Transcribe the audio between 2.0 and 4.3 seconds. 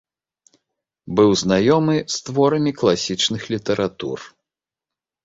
з творамі класічных літаратур.